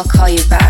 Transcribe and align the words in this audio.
I'll 0.00 0.06
call 0.06 0.30
you 0.30 0.42
back. 0.48 0.69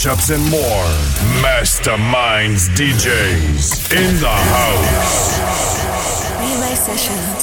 Mashups, 0.00 0.30
and 0.34 0.42
more. 0.50 0.86
Masterminds 1.42 2.68
DJs 2.70 3.92
in 3.92 4.20
the 4.20 4.28
house. 4.28 5.40
Relay 6.38 6.74
Sessions. 6.74 7.39